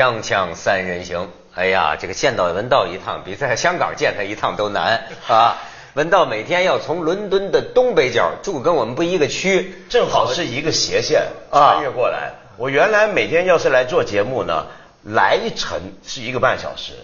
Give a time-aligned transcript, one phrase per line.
[0.00, 5.58] 锵锵三人行，哎呀，这个见到文道一趟，比在香港见他一趟都难 啊！
[5.92, 12.30] 文道每天要从伦敦的东北角住跟我们不一个区，正好是一个斜线啊穿越过来。
[12.56, 14.68] 我原来每天要是来做节目呢，
[15.04, 16.94] 来一程是一个半小时，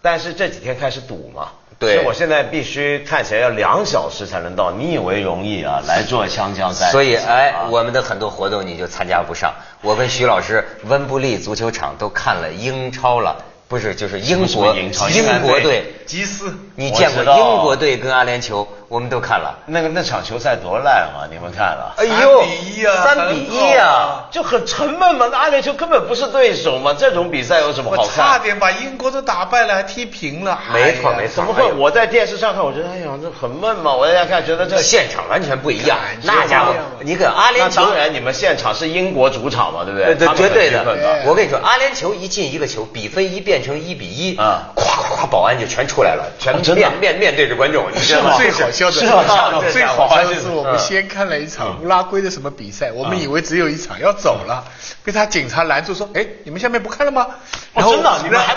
[0.00, 4.72] 但是这几天开始堵嘛，对所以我现在必须看起来要两小时才能到。
[4.72, 5.82] 你以为容易啊？
[5.86, 9.52] 来做锵锵三人行，所以哎啊，我们的很多活动你就参加不上。
[9.82, 15.92] 我跟徐老师温布利足球场都看了英超了，不是就是英国英英国队。
[16.06, 18.66] 吉斯，你见过英国队跟阿联酋？
[18.88, 19.58] 我们都看了。
[19.66, 21.26] 那个那场球赛多烂啊！
[21.30, 21.94] 你们看了？
[21.96, 24.26] 哎呦，3比一啊三比一啊！
[24.30, 28.14] 就很沉闷嘛，那阿联酋根本不是对手嘛，这种比赛有什么好看？
[28.14, 30.58] 差点把英国都打败了，还踢平了。
[30.72, 31.64] 没错没错怎么会？
[31.72, 33.92] 我在电视上看，我觉得哎呀，这很闷嘛。
[33.92, 40.14] 我在家看，觉得这现场完全不一样那家伙你跟阿联酋当然，你们现场是英国主场嘛，对不对？
[40.36, 40.84] 绝对的。
[41.24, 48.36] 我跟你说，阿联酋一进一个球，比分一变成一比一，啊咵咵咵，保安就全出来了，全面面面对着观众，你知道吗？
[48.36, 48.92] 最好笑的。
[48.92, 54.64] 最好笑的是，我们嗯先看了一场乌拉圭的什么比赛，我们以为只有一场要走了，
[55.02, 57.26] 被他警察拦住说：“哎，你们下面不看了吗？”
[57.74, 58.18] 哦真的？
[58.22, 58.54] 你们还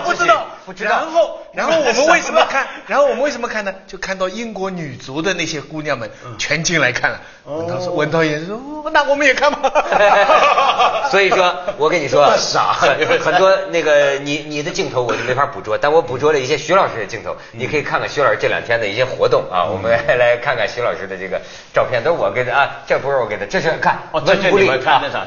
[0.00, 0.90] 不知道，不知道。
[0.90, 2.66] 然后， 然后我们为什么看？
[2.86, 3.74] 然后我们为什么看呢？
[3.86, 7.20] 就看到英国女足的那些姑娘们全进来看了。
[7.44, 9.70] 文涛说：“文涛也说，哦那我们也看吧。
[11.10, 12.72] ”所以说，我跟你说，傻。
[12.72, 21.40] 很很多那个你你的镜头我就没法捕捉，但我捕捉了一些徐老师的镜头，你可以看看徐老师这两天的一些活动啊，我们来看看徐老师的这个
[21.74, 24.68] 照片，都是我给的啊，这不是我给的，这是看温布利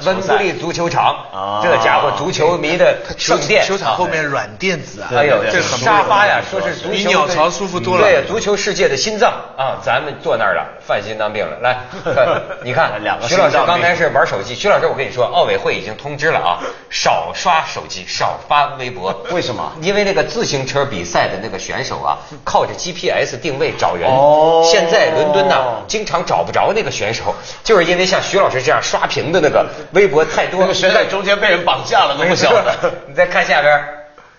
[0.05, 5.79] 温布利足球场哦，这家伙足球迷的圣殿，球场后面软垫子啊，哎呦，这很
[6.14, 11.58] 发呀，说是足球比鸟巢舒服多了对，足球世界的心脏啊，咱们坐那儿了，犯心脏病了。
[11.61, 12.92] 来，呃 你看，
[13.28, 16.59] 徐老师刚才是玩手机，徐老师，我跟你说，奥委会已经通知了啊，
[16.90, 19.12] 少刷手机，少发微博。
[19.31, 24.09] 为什么因为那个自行车比赛的那个选手啊，靠着 GPS 定位找人。
[24.09, 30.62] 哦现在伦敦呢，经常找不着那个选手，就是因为像徐老师这样刷屏的那个微博太多。
[30.62, 32.73] 那个选手中间被人绑架了都不晓得。
[33.07, 33.84] 你再看下边，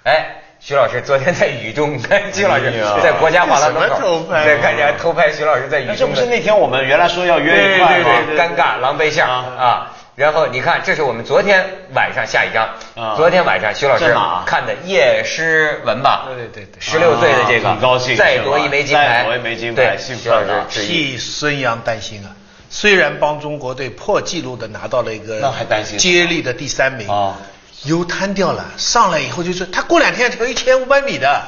[0.04, 2.00] 哎，徐老师昨天在雨中，
[2.32, 8.08] 徐老师在国家画廊门口，在看见偷拍徐老师在雨中，这，不是那天我们原来说要约一块吗？
[8.26, 9.90] 对对，尴尬狼狈相啊啊。
[10.16, 14.16] 然后你看，这是我们昨天晚上下一张啊，昨天晚上徐老师
[14.46, 16.28] 看的叶诗文吧？
[16.28, 20.80] 对对对对十六岁的这个，啊很高兴再夺一枚金牌，再夺一枚金牌对，徐老兴奋啊师。
[20.80, 22.32] 替孙杨担心啊。
[22.70, 27.36] 虽然帮中国队破纪录的拿到了一个那还担心接力的第三名啊，
[27.84, 31.42] 油瘫掉了，上来以后就是他过两天要跳一千五百米的，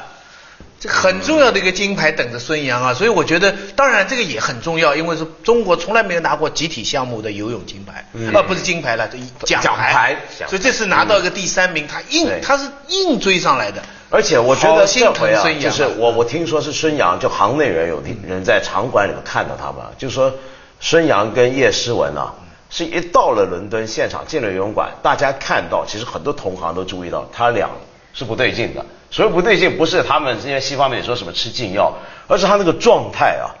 [0.79, 8.31] 这很重要的一个金牌等着孙杨啊，所以我觉得当然这个也很重要，因为是中国从来没有拿过集体项目的游泳金牌，嗯。
[8.33, 10.15] 啊不是金牌了，这奖奖牌
[10.47, 15.63] 所以这次拿到一个第三名，他硬他是硬追上来的，而且我觉得这回啊疼孙，杨啊。
[15.63, 20.31] 就是我我听说是孙杨，就行内人有的人在场馆里面看到他们，就说
[20.79, 22.31] 孙杨跟叶诗文啊，
[22.69, 27.69] 是一到了伦敦现场进了游泳馆，大家看到，其实很多同行都注意到他俩
[28.13, 28.85] 是不对劲的。
[29.09, 31.93] 所谓不对劲，不是他们这些西方媒体说什么吃禁药，
[32.27, 33.55] 而是他那个状态啊，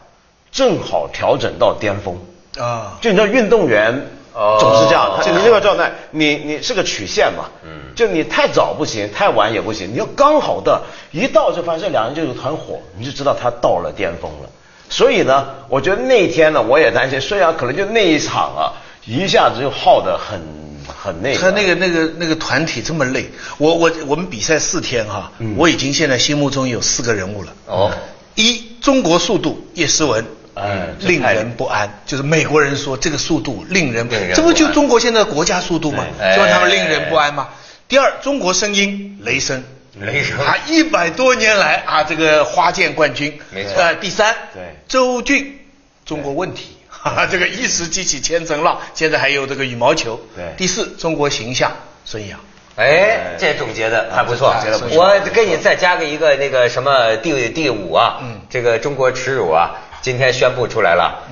[0.51, 2.17] 正好调整到巅峰。
[2.59, 10.81] 啊，就你知道运动员哦总是这样，他这个你这个状态，你你是个曲线嘛，嗯就你太早不行，太晚也不行，你要刚好的，
[11.11, 14.49] 一到就发现两人就有团火，你就知道他到了巅峰了。
[14.89, 18.73] 所以呢，我觉得那一天呢，我也担心虽然可能就那一场啊，
[19.07, 20.39] 一下子就耗得很
[20.87, 21.39] 很那个。
[21.39, 23.25] 他那个那个那个团体这么累，
[23.57, 27.53] 我我我们比赛四天哈，嗯我已经现在心目中有四个人物了。
[27.65, 27.91] 哦，
[28.35, 32.01] 一中国速度叶诗文，哎令人不安。
[32.05, 36.05] 就是美国人说这个速度令人不安这不就中国现在的国家速度吗？
[36.19, 37.49] 对就让他们令人不安吗？
[37.87, 39.63] 第二，中国声音雷声。
[39.99, 45.57] 雷声啊，一百多年来啊，这个花剑冠军，没错呃，第三，对周俊，
[46.05, 46.76] 中国问题，
[47.07, 50.19] 哈哈，这个一时激起千层浪，现在还有这个羽毛球。
[50.35, 51.71] 对第四，中国形象，
[52.03, 52.37] 孙杨。
[52.75, 59.71] 哎，这总结的还不错啊这总结得我给你再加个一个那个什么第第五啊，嗯这个中国耻辱啊，
[60.01, 61.23] 今天宣布出来了，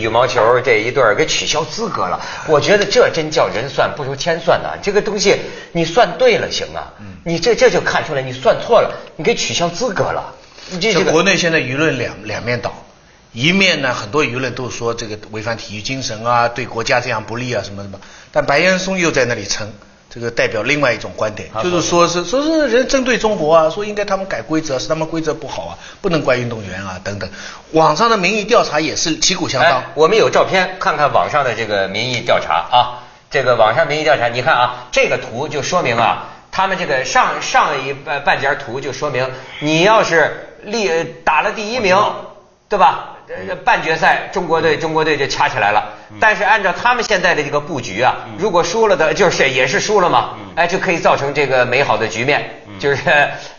[0.00, 2.20] 羽毛球这一对儿给取消资格了。
[2.46, 5.36] 我觉得这真叫人算不如天算呐，这个东西
[5.72, 10.34] 你算对了行啊，嗯你这这就看出来你算错了，你给取消资格了。
[10.80, 12.72] 这这个这国内现在舆论两两面倒，
[13.34, 18.00] 一面呢，很多舆论都说这个违反体育精神啊，对国家这样不利啊，什么什么。
[18.30, 19.70] 但白岩松又在那里撑，
[20.08, 27.28] 这个代表另外一种观点，就是说是说是人针对中国啊，说应该他们改规则，是他们规则不好啊，不能怪运动员啊等等。
[27.72, 29.72] 网上的民意调查也是旗鼓相当。
[29.72, 33.02] 哎，我们有照片，看看网上的这个民意调查啊。
[33.30, 39.28] 这个网上民意调查，你看啊，这个图就说明啊，他们这个上上一半半截图就说明，
[39.58, 40.88] 你要是立
[41.24, 42.00] 打了第一名，
[42.68, 43.13] 对吧？
[43.28, 45.92] 呃半决赛中国队中国队就掐起来了。
[46.20, 52.62] 但是按照他们现在的这个布局啊，如果输了的，就是也是输了嘛，哎，就可以造成这个美好的局面。
[52.78, 53.02] 就是，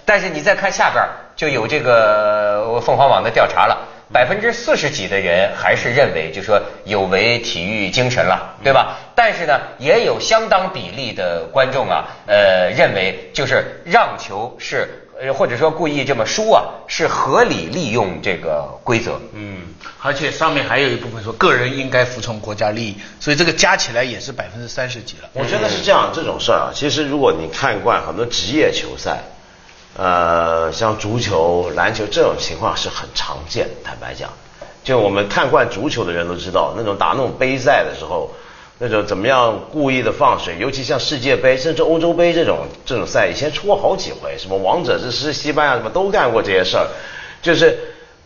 [0.06, 1.03] 但是你再看下边
[1.35, 3.89] 就有这个凤凰网的调查了。
[4.13, 8.97] 百分之四十几的人还是认为，就说有违体育精神了，对吧？
[9.15, 19.19] 但是呢，也有相当比例的观众啊，呃，认为就是让球是，呃，或者说故意这么输啊，是合理利用这个规则。
[19.33, 19.62] 嗯，
[20.01, 25.29] 而且上面还有一部分说个人应该服从国家利益，所以这个加起来也是百分之三十几了。
[25.33, 29.23] 我觉得是这样，这种事儿啊，其实如果你看惯很多职业球赛，
[29.95, 33.69] 呃，像足球、篮球这种情况是很常见。
[33.85, 34.29] 坦白讲，
[34.83, 38.35] 就我们看惯足球的人都知道，那种打那种杯赛的时候，
[38.77, 46.88] 那种怎么样故意的放水，尤其像世界杯甚至欧洲杯这种这种赛，以前出过好几回，什么王者之师、西班牙什么都干过这些事儿，
[47.42, 47.77] 就是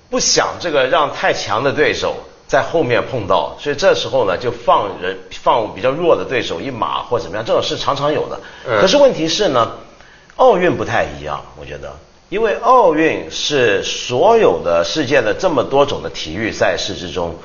[0.09, 2.15] 不想这个让太强的对手
[2.47, 8.39] 在后面碰到，所以这时候呢就放人放比较弱的对手一马或怎么样，这种事常常有的。
[8.67, 8.81] 嗯。
[8.81, 9.73] 可是问题是呢，
[10.37, 11.95] 奥运不太一样，我觉得，
[12.29, 17.35] 因为奥运是所有的世界的这么多种的体育赛事之中，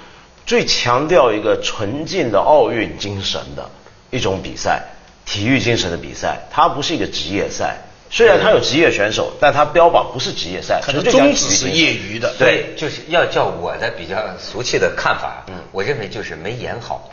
[0.47, 3.71] 最强调一个纯净的奥运精神的
[4.11, 4.83] 一种比赛，
[5.25, 7.79] 体育精神的比赛，它不是一个职业赛。
[8.11, 12.33] 虽然它有职业选手，但它标榜不是职业赛，它的纯粹讲宗旨是业余的。
[12.39, 17.11] 对，就是要叫我的比较俗气的看法，嗯，我认为就是没演好，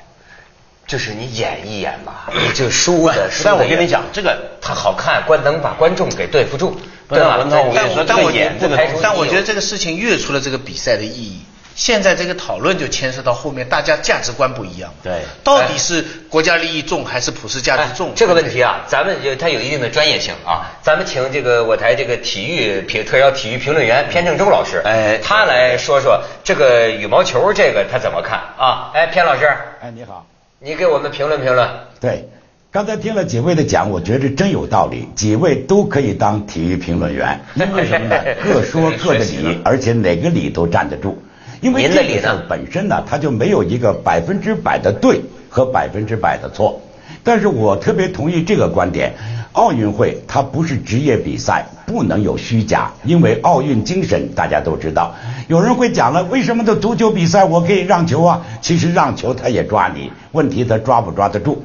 [0.86, 3.32] 就是你演一演吧，你 就输的。
[3.44, 6.78] 但我跟你讲这个它好看，观能把观众给对付住，
[7.08, 11.42] 但你说这个我但我演这个但我觉得这个事情越出了这个比赛的意义，
[11.76, 14.94] 现在这个讨论就牵涉到后面大家价值观不一样。
[15.04, 18.10] 对到底是国家利益重还是普世价值重？
[18.10, 20.70] 哎这个问题啊，咱们就它有一定的专业性啊。
[20.82, 28.92] 咱们请这个我台这个体育评特邀体育评论员偏正周老师，哎他来说说这个羽毛球这个他怎么看啊？
[28.94, 29.48] 哎，偏老师，
[29.82, 30.26] 哎，你好。
[30.60, 31.68] 你给我们评论评论。
[32.00, 32.30] 对，
[32.72, 38.24] 刚才听了几位的讲，我觉得真有道理，几位都可以当体育评论员，因为什么呢？
[38.44, 41.20] 各说各的理，而且哪个理都站得住。
[41.62, 46.82] 因为这个事本身呢，它就没有一个百分之百的对和百分之百的错。
[47.24, 49.14] 但是我特别同意这个观点，
[49.52, 55.14] 奥运会它不是职业比赛，不能有虚假，因为奥运精神大家都知道。
[55.48, 58.42] 有人会讲了，为什么的足球比赛我可以让球啊？
[58.60, 61.60] 其实让球他也抓你，问题他抓不抓得住？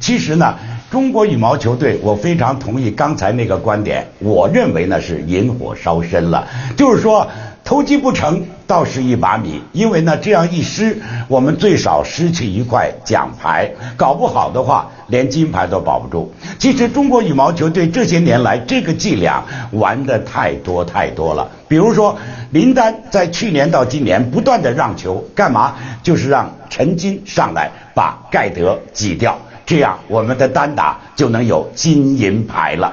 [0.00, 0.54] 其实呢，
[0.90, 4.06] 中国羽毛球队，我非常同意刚才那个观点。
[4.18, 7.28] 我认为呢是引火烧身了，就是说
[7.64, 9.62] 投机不成，倒是一把米。
[9.72, 16.32] 因为呢这样一失，我们最少失去一块奖牌，搞不好的话连金牌都保不住。
[16.58, 19.42] 其实中国羽毛球队这些年来这个伎俩
[19.72, 21.48] 玩的太多太多了。
[21.68, 22.18] 比如说
[22.50, 25.74] 林丹在去年到今年不断的让球，干嘛？
[26.02, 29.38] 就是让陈金上来把盖德挤掉。
[29.64, 32.92] 这样我们的单打就能有金银牌了。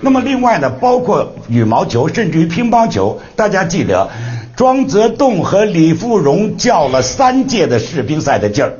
[0.00, 4.08] 那么另外呢，包括羽毛球，甚至于乒乓球，大家记得
[4.56, 8.72] 庄则栋和李富荣较了三届的世乒赛的劲儿。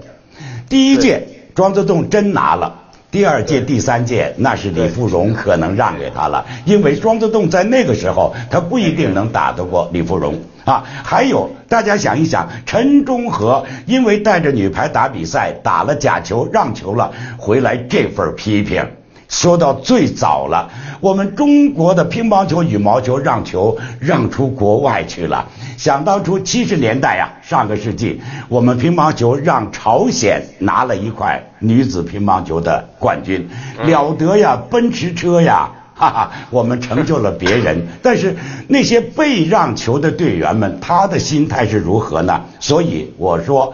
[0.69, 2.83] 第一届庄则栋真拿了。
[3.09, 10.85] 第二届、第三届，那是李富荣可能让给他了，因为庄则栋在那个时候他不一定能打得过李富荣啊。
[11.03, 18.85] 还有，大家想一想，陈忠和因为带着女排打比赛，打了假球让球了，回来这份批评。
[19.29, 25.47] 说到最早了，我们中国的乒乓球、羽毛球让球让出国外去了。
[25.77, 33.49] 想当初七十年代呀、上个世纪，我们乒乓球让朝鲜拿了一块女子乒乓球的冠军，
[33.85, 35.71] 了得呀，奔驰车呀。
[35.99, 38.37] 哈哈，我们成就了别人，但是
[38.69, 42.39] 那些被让球的队员们，他的心态是如何呢？
[42.61, 43.73] 所以我说，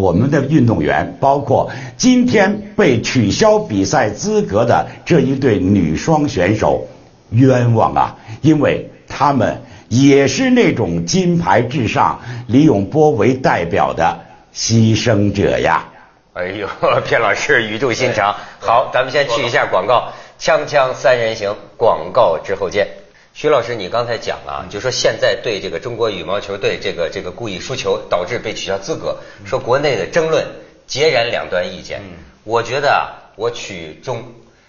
[0.00, 6.86] 我们的运动员，包括今天被取消比赛资格的这一对女双选手，
[7.30, 8.16] 冤枉啊！
[8.40, 14.18] 因为他们也是那种金牌至上、李永波为代表的
[14.54, 15.84] 牺牲者呀。
[16.32, 16.66] 哎呦，
[17.04, 18.34] 偏老师语重心长。
[18.58, 22.86] 好，咱们先去一下广告，锵锵三人行，广告之后见。
[23.32, 30.46] 徐老师，你刚才讲了啊，就说现在对这个中国羽毛球队这个这个故意输球导致被取消资格，说国内的争论
[30.86, 32.02] 截然两端意见。
[32.44, 34.24] 我觉得啊，我取中，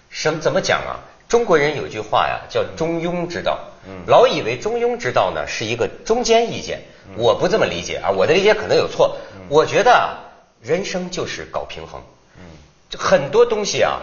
[0.08, 1.00] 什么怎么讲啊？
[1.28, 3.58] 中国人有句话呀，叫中庸之道。
[4.06, 6.82] 老以为中庸之道呢是一个中间意见，
[7.16, 9.16] 我不这么理解啊，我的理解可能有错。
[9.48, 10.18] 我觉得啊，
[10.62, 12.00] 人生就是搞平衡。
[12.88, 14.02] 就很多东西啊，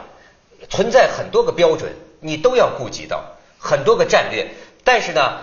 [0.70, 3.24] 存在很多个标准，你都要顾及到
[3.60, 4.48] 很多个战略，
[4.84, 5.42] 但是呢，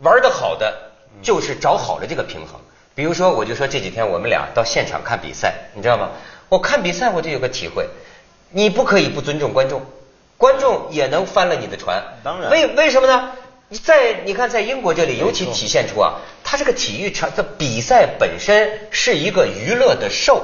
[0.00, 2.60] 玩得好的就是找好了这个平衡。
[2.94, 6.12] 比如说，我就说这几天我们俩到现场看比赛，你知道吗？
[6.48, 7.88] 我看比赛我就有个体会，
[8.50, 9.82] 你不可以不尊重观众，
[10.38, 12.02] 观众也能翻了你的船。
[12.22, 13.32] 当然为为什么呢？
[13.68, 20.40] 你在你看，在英国这里尤其体现出啊，它这个体育场的比赛本身是一个娱乐的 show。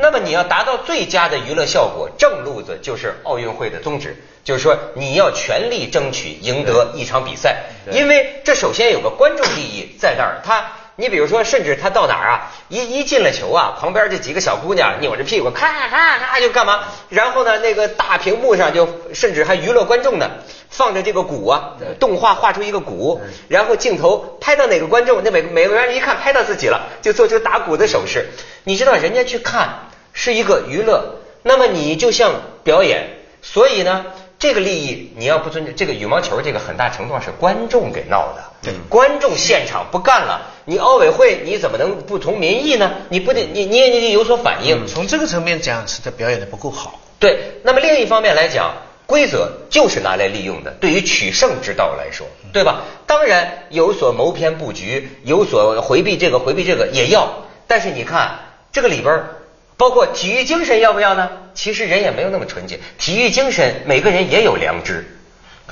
[0.00, 10.72] 那么你要达到最佳的娱乐效果，正路子就是奥运会的宗旨，就是说你要全力争取赢得一场比赛，因为这首先有个观众利益在那儿，他。
[10.96, 16.80] 你比如说，甚至他到哪儿啊，一一进了球啊，旁边这几个小姑娘扭着屁股，咔咔咔就干嘛？
[17.08, 20.28] 然后呢，那个大屏幕上就甚至还娱乐观众呢，
[20.68, 28.28] 放着这个鼓啊，动画画出一个鼓，然后镜头拍到哪个观众，那每个每个人一看拍到自己了，就做出打鼓的手势。
[28.64, 32.32] 你知道人家去看是一个娱乐，那么你就像
[32.64, 33.08] 表演，
[33.42, 34.06] 所以呢，
[34.38, 38.44] 这个利益你要不尊重，这个羽毛球这个很大程度上是观众给闹的。
[38.62, 42.92] 对观众现场不干了，你奥委会你怎么能不从民意呢？
[43.08, 44.86] 你不得你你也你得有所反应。
[44.86, 47.00] 从这个层面讲，是他表演的不够好。
[47.18, 48.74] 对，那么另一方面来讲，
[49.06, 52.82] 规则就是拿来利用的，对于取胜之道来说，对吧？
[53.06, 58.40] 当然有所谋篇布局，有所回避这个回避这个也要，但是你看
[58.72, 59.36] 这个里边儿，
[59.80, 61.30] 包括体育精神要不要呢？
[61.54, 65.06] 其实人也没有那么纯洁，体育精神每个人也有良知，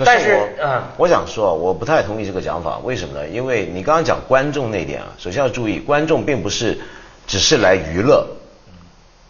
[0.03, 3.29] 但是我嗯，我想说，我不太同意这个讲法，为什么呢？
[3.29, 6.81] 因为你刚刚讲观众那点啊，首先要注意，观众并不是
[7.27, 8.27] 只是来娱乐，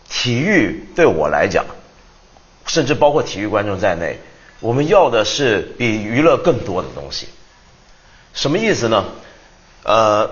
[0.08, 1.64] 体育对我来讲，
[2.68, 4.20] 甚至包括体育观众在内，
[4.60, 7.26] 我们要的是比娱乐更多的东西。
[8.32, 9.06] 什么意思呢？
[9.82, 10.30] 呃，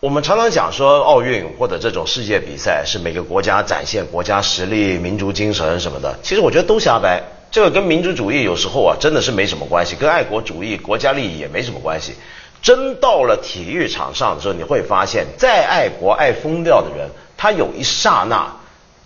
[0.00, 7.20] 我们常常讲说奥运或者这种世界比赛是每个国家展现国家实力、民族精神什么的，其实我觉得都瞎掰。
[7.50, 12.14] 这个跟民族主义有时候啊真的是没什么关系，跟爱国主义、国家利益也没什么关系。
[12.62, 18.54] 真到了体育场上的时候，你会发现，再爱国爱疯掉的人，他有一刹那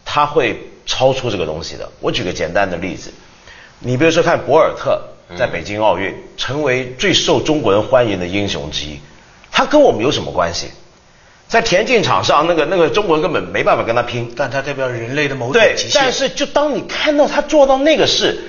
[0.04, 1.88] 他会超出这个东西的。
[2.00, 3.10] 我举个简单的例子，
[3.78, 5.00] 你比如说看博尔特
[5.38, 9.00] 在北京奥运成为最受中国人欢迎的英雄之一，
[9.50, 10.66] 他跟我们有什么关系？
[11.52, 14.32] 在田径场上，那个那个中国人根本没办法跟他拼。
[14.34, 16.00] 但他代表人类的某种对极，限。
[16.00, 18.40] 但是就当你看到他做到那个事，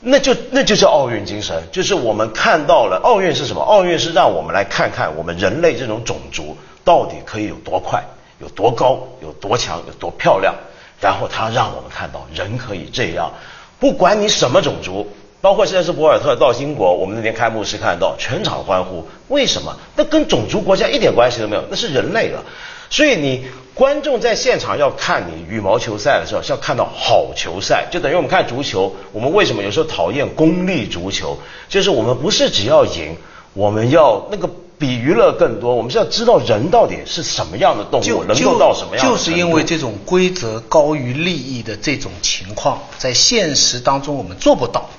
[0.00, 3.62] 那就那就是奥运精神，就是我们看到了奥运是什么？
[3.62, 8.02] 奥运是让我们来看看我们人类这种种族到底可以有多快、
[8.40, 10.52] 有多高、有多强、有多漂亮，
[11.00, 13.30] 然后他让我们看到人可以这样，
[13.78, 15.08] 不管你什么种族。
[15.40, 19.74] 包括现在是博尔特到英国，我们那天开幕式看到全场欢呼，为什么？
[19.96, 22.44] 那跟种族国家一点关系都没有，那是人类了。
[22.90, 31.38] 所以你观众在现场要看你羽毛球赛的时候，是要看到好球赛，就等于我们看足球，我们为什么有时候讨厌功利足球？
[31.68, 33.16] 就是我们不是只要赢，
[33.54, 39.10] 我们要那个比娱乐更多，我们是要知道人到底是什么样的动物，能够到什么样的。
[39.10, 44.90] 就是因为这种规则高于利益的这种情况，在现实当中我们做不到，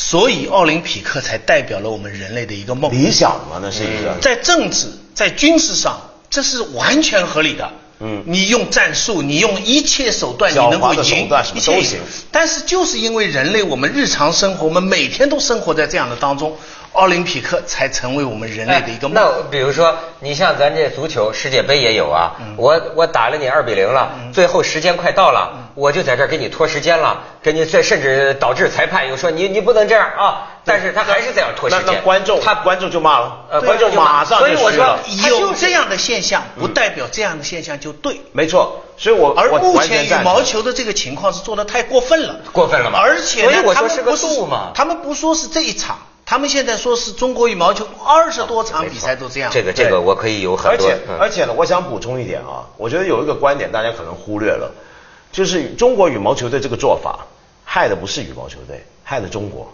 [0.00, 2.88] 所以奥林匹克才代表了我们人类的一个梦。
[2.92, 4.16] 理想嘛，那是一个。
[4.20, 6.00] 在政治、在军事上，
[6.30, 7.68] 这是完全合理的。
[7.98, 11.98] 嗯你用战术，你用一切手段，你能够赢的手段什，么一切都行
[12.30, 16.56] 但是就是因为人类，我们日常生活，我们每天都生活在这样的当中，
[16.98, 19.14] 奥林匹克才成为我们人类的一个梦。
[19.14, 22.54] 那比如说，你像咱这足球世界杯也有啊，嗯。
[22.56, 31.84] 我我打了你二比零了，最后时间快到了，我就在这儿给你拖时间了，给你这甚至导致裁判又说你你不能这样啊，但是他还是这样拖时间。
[31.86, 34.12] 那那观众他观众就骂了，呃观众观众就骂。
[34.14, 38.20] 马上所以我说有这样的现象，不代表这样的现象就对。
[38.32, 44.72] 没错，所以我而目前羽毛球的这个情况是做的太过分了，过分了嘛而且呢所以我说是个他们不度嘛。
[44.74, 45.96] 他们不说是这一场，
[46.28, 49.50] 他们现在说是中国羽毛球二十多场比赛都这样。
[49.50, 54.70] 这个这个我可以有很多，而且嗯而且呢，我想补充一点啊，我觉得有一个观点大家可能忽略了，
[55.32, 57.20] 就是中国羽毛球队这个做法，
[57.64, 59.72] 害的不是羽毛球队，害的中国。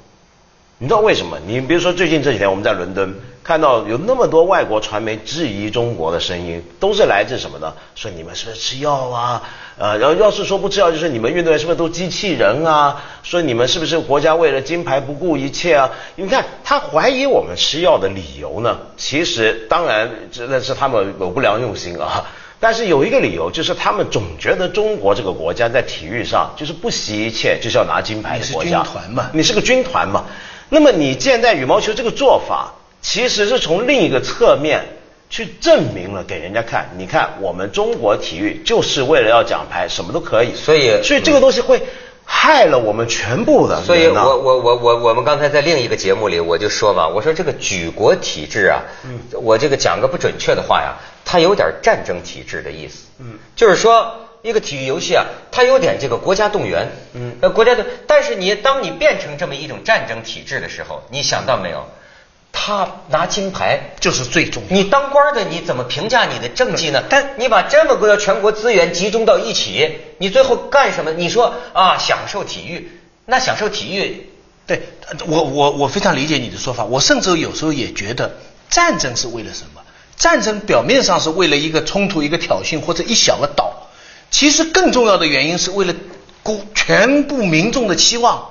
[0.79, 1.39] 你知道为什么？
[1.47, 3.15] 你比如说最近这几天我们在伦敦
[3.45, 7.73] 看到有那么多外国传媒质疑中国的声音，都是来自什么呢？
[7.95, 9.43] 说你们是不是吃药啊？
[9.79, 13.03] 呃，然后要是说不吃药，就是你们运动员是不是都机器人啊？
[13.23, 15.91] 说你们是不是国家为了金牌不顾一切啊？
[16.17, 22.27] 你看他怀疑我们吃药的理由呢，其实当然真的是他们有不良用心啊。
[22.59, 30.25] 但是有一个理由，就是他们总觉得中国这个国家在体育上就是不惜一切就是要拿金牌的国家，你是军团嘛你是个军团嘛？
[30.69, 34.85] 那么你现在羽毛球这个做法，其实是从另一个侧面
[35.31, 40.55] 去证明了给人家看，你看我们中国体育就是为了要奖牌，什么都可以。
[40.55, 41.83] 所以所以这个东西会
[42.25, 43.83] 害了我们全部的。
[43.83, 61.89] 所以我我我我我们刚才在另一个节目里我就说嘛，我说这个举国体制啊，嗯我这个讲个不准确的话呀，它有点战争体制的意思，嗯就是说一个体育游戏啊，它有点这个国家动员，嗯呃，国家的，但是你当你变成这么一种战争体制的时候，你想到没有？
[62.53, 64.77] 他拿金牌就是最重要。
[64.77, 67.03] 你当官的你怎么评价你的政绩呢？
[67.09, 71.11] 但你把这么多全国资源集中到一起，你最后干什么？
[71.13, 72.91] 你说啊，享受体育，
[73.25, 74.29] 那享受体育，
[74.67, 74.83] 对
[75.27, 78.37] 我我我非常理解你的说法，我甚至有时候也觉得
[78.69, 79.81] 战争是为了什么？
[80.17, 83.84] 战争表面上是为了一个冲突、一个挑衅或者一小个岛，
[84.35, 85.95] 其实更重要的原因是为了
[86.43, 88.51] 国全部民众的期望，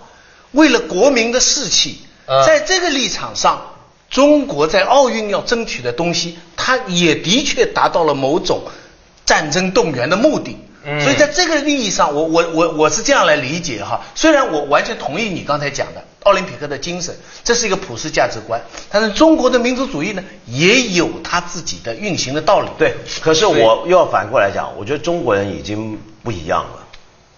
[0.53, 2.45] 为了国民的士气嗯。
[2.45, 3.61] 在这个立场上，
[4.09, 8.63] 中国在奥运要争取的东西，它也的确达到了某种
[9.25, 10.57] 战争动员的目的。
[10.85, 13.99] 嗯所以在这个意义上，我我我我是这样来理解哈。
[14.15, 22.67] 虽然我完全同意你刚才讲的奥林匹克的精神，这是一个普世价值观，但是中国的民族主义呢，也有它自己的运行的道理。
[22.77, 26.79] 对，可是我又要反过来讲，我觉得中国人已经不一样了。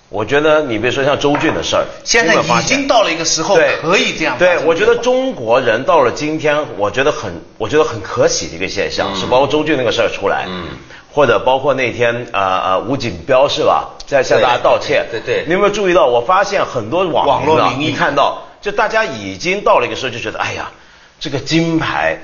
[0.10, 9.20] 我觉得你比如说像周俊的事儿，现在已经到了一个时候对可以这样对，我觉得中国人到了今天，我觉得很，我觉得很可喜的一个现象，嗯。
[9.20, 10.68] 是包括周俊那个事儿出来，嗯，
[11.12, 15.46] 或者包括那天呃呃吴锦标是吧，在向大家道歉，对对对。
[15.48, 16.06] 你有没有注意到？
[16.06, 20.72] 我发现很多网网络民你看到，就大家已经到了一个时候，就觉得哎呀，
[21.19, 22.17] 这个金牌。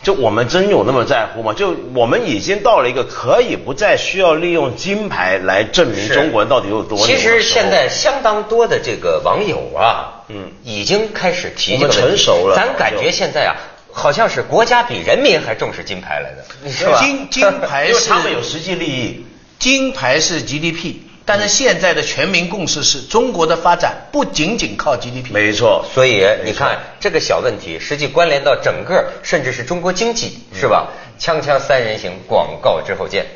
[0.00, 1.52] 就我们真有那么在乎吗？
[1.52, 13.56] 就我们已经到了一个可以不再需要利用金牌来证明中国人到底有多其实现在相当多的这个网友啊，嗯已经开始提这个成熟了咱感觉现在啊，
[13.90, 17.00] 好像是国家比人民还重视金牌来的，你是吧？
[17.02, 19.26] 金金牌 是他们有实际利益。
[19.58, 20.94] 金牌是 GDP，
[21.28, 25.30] 但是现在的全民共识是中国的发展不仅仅靠 GDP。
[25.30, 30.88] 没错，所以你看这个小问题，实际关联到整个甚至是中国经济，是吧？
[31.20, 33.26] 锵锵三人行，广告之后见。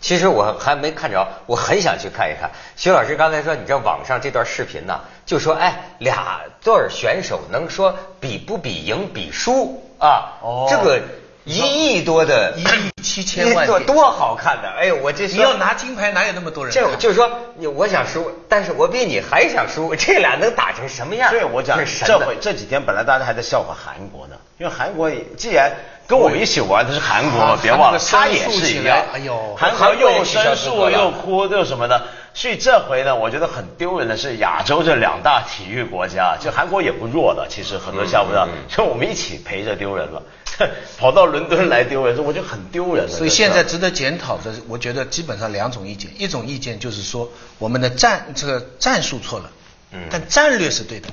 [0.00, 2.52] 其实我还没看着，我很想去看一看。
[2.76, 10.38] 徐老师刚才说，你知道网上这段视频呢，就说哎，俩对儿选手能说比不比赢比输啊？
[10.40, 11.00] 哦这个
[11.48, 14.68] 一亿多的一亿七千万点多多好看的！
[14.68, 16.84] 哎呦，我这说你要拿金牌，哪有那么多人看？
[16.84, 17.30] 这就是说，
[17.74, 21.30] 我想输，但是我比你还想输， 这俩能打成什么样？
[21.30, 25.72] 所以我讲这回这几天本来大家还在笑话韩国呢，因为韩国既然
[26.06, 28.98] 跟我们一起玩的是韩国别忘了，他也是一样。
[29.14, 32.02] 哎呦韩国又申诉又哭又什么的，
[32.34, 40.22] 所以这回呢，我觉得很丢人的是亚洲这两大体育国家，就韩国也不弱的，其实很多下不到嗯嗯，就我们一起陪着丢人了，
[40.98, 43.10] 跑到伦敦来丢人，我觉得很丢人了。
[43.10, 49.50] 所以现在值得检讨的，我觉得基本上两种意见，一种意见就是说我们的战这个战术错了，
[49.92, 51.08] 嗯但战略是对的。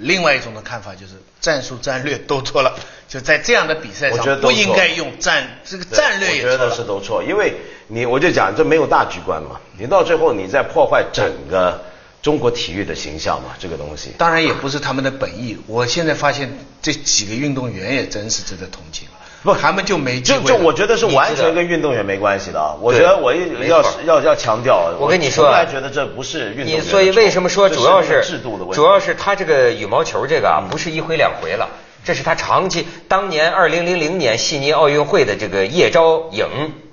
[0.00, 2.72] 另外一种的看法就是战术战略都错了，
[3.08, 6.84] 就在这样的比赛上不应该用战这个战略也错我觉得是。
[6.84, 7.52] 都错，因为
[7.88, 11.82] 你我就讲这没有大局观嘛，你到最后你在破坏整个
[12.20, 14.10] 中国体育的形象嘛，这个东西。
[14.18, 15.56] 当然也不是他们的本意。
[15.66, 22.74] 我现在发现这几个运动员也真是值得同情了，不他们就没机就就我觉得是完全跟运动员没关系的啊！
[22.80, 28.74] 我觉得我一要要要强调，我跟你说我，从来觉得这不是运动员，你所以为什么说主要是是制度的问题？
[28.74, 31.68] 主要是他这个羽毛球这个啊，不是一回两回了，
[32.04, 36.44] 这是他长期当年二零零零年悉尼奥运会的这个叶钊颖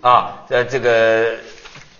[0.01, 1.35] 啊，呃，这个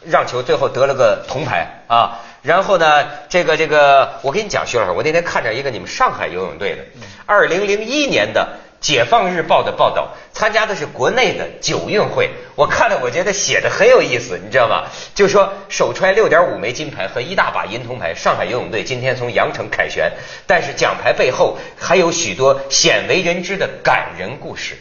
[0.06, 2.20] 让球最后得了个铜牌啊。
[2.46, 6.86] 然后呢，这个这个，我跟你讲，徐老师，我那天看着一个你们上海游泳队的，
[7.26, 14.84] 二零零一年的《解放日报》的报道，参加的是国内的九运会，我看了，我觉得写的很有意思，你知道吗？
[15.16, 20.12] 就说手揣六点五枚金牌和一大把银铜牌，上海游泳队今天从羊城凯旋，
[20.46, 24.78] 但是奖牌背后还有许多鲜为人知的感人故事。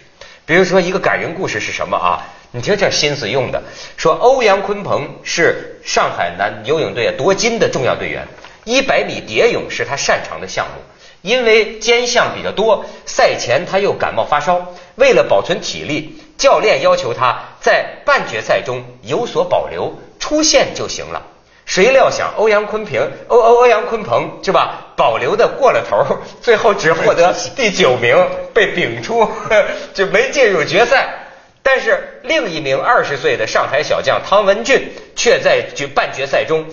[0.47, 2.23] 比如说一个感人故事是什么啊？
[2.51, 3.63] 你听这心思用的，
[3.97, 8.29] 说欧阳鲲鹏是上海男游泳队夺金的重要队员，
[8.65, 10.83] 一百米蝶泳是他擅长的项目。
[11.23, 21.23] 因为兼项比较多，赛前他又感冒发烧，为了保存体力，教练要求他在半决赛中有所保留，出线就行了。
[21.65, 24.84] 谁料想欧阳昆平，欧欧欧阳鲲鹏是吧？
[24.97, 28.17] 保留的过了头， 最后只获得第九名，
[28.53, 29.29] 被摒出，
[29.95, 31.21] 就没进入决赛。
[31.63, 36.67] 但是另一名二十岁的上海小将汤文俊却在决半决赛中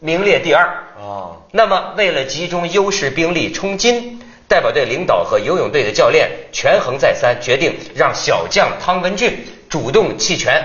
[0.00, 0.84] 名列第二。
[0.98, 10.64] 哦，那么为了集中优势兵力冲金，代表队领导和游泳队的教练权衡再三，决定让小将汤文俊主动弃权，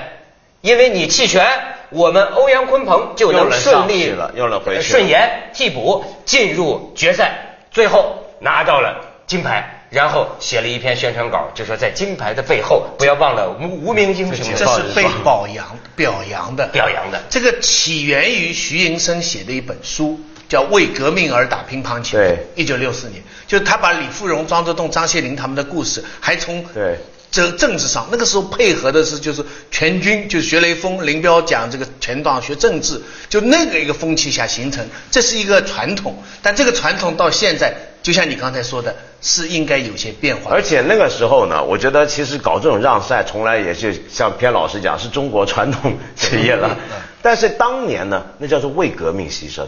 [0.61, 1.45] 因为你弃权，
[1.93, 9.79] 我们欧阳鲲鹏就能顺利了，又能回去，顺延替补进入决赛，最后拿到了金牌。
[9.93, 14.43] 然后写了一篇宣传稿，就说在金牌的背后，不要忘了无无名英雄。
[14.55, 17.21] 这是被表扬表扬的，表扬的。
[17.29, 22.17] 这个起源于徐寅生写的一本书，叫《为革命而打乒乓球》。
[22.21, 26.97] 对，一九六四年，就是他把李富荣、庄则栋、张谢林他们的故事，还从对
[27.33, 36.15] 这政治上，那个时候配合的是就是全军，就是学雷锋、林彪讲这个全党学政治，就那个一个风气下形成，这是一个传统。
[36.43, 37.73] 但这个传统到现在。
[38.03, 40.51] 就像你刚才说的，是应该有些变化。
[40.51, 46.77] 而且那个时候呢，我觉得其实搞这种让赛，从来也是像偏老师讲，是中国传统职业了。
[47.21, 49.65] 但是当年呢，那叫做为革命牺牲，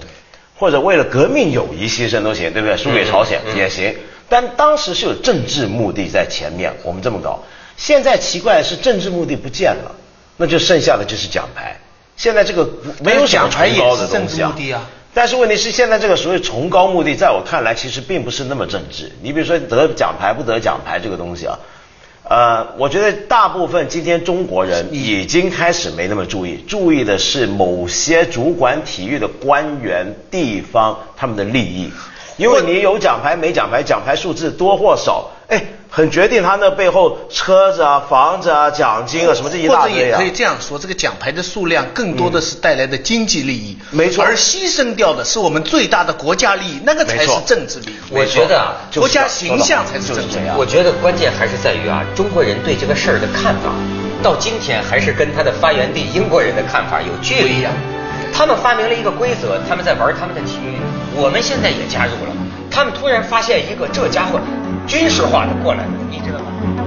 [0.58, 2.76] 或者为了革命友谊牺牲都行，对不对？
[2.76, 3.96] 输给朝鲜也行。
[4.28, 7.44] 但当时是有政治目的在前面，我们这么搞。
[7.78, 9.96] 现在奇怪的是政治目的不见了，
[10.38, 11.78] 那就剩下的就是奖牌。
[12.18, 12.70] 现在这个
[13.04, 14.90] 没有奖牌也是政治目的啊。
[15.14, 19.12] 但是问题是，现在这个所谓崇高目的，在我看来，其实并不是那么政治。
[19.22, 21.58] 你比如说得奖牌不得奖牌这个东西啊，
[22.28, 31.92] 呃，我觉得大部分今天中国人已经开始没那么注意，注意的是某些主管体育的官员、地方他们的利益，
[32.38, 35.64] 因为你有奖牌没奖牌，奖牌数字多或少，哎。
[35.88, 39.94] 很决定他那背后车子啊、房子啊、奖金啊什么这一大堆啊。
[39.94, 44.22] 或者也可以这样说，这个奖牌的数量更多的是带来的经济利益，没错。
[44.22, 47.96] 而牺牲掉的是我们最大的国家利益，那个才是政治利益。
[48.10, 50.38] 我觉得啊，国家形象才是政治。
[50.58, 53.72] 我觉得关键还是在于啊，中国人对这个事儿的看法，
[54.22, 57.72] 到今天还是跟他的发源地英国人的看法有距离啊。
[58.34, 60.78] 他们发明了一个规则，他们在玩他们的体育，
[61.16, 62.32] 我们现在也加入了。
[62.70, 64.40] 他们突然发现一个，这家伙。
[64.88, 66.85] 军事化的过来了，你知道吗？